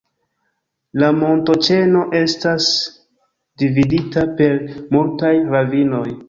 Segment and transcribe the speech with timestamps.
[1.01, 2.71] La montoĉeno estas
[3.65, 4.57] dividata per
[4.97, 6.05] multaj ravinoj.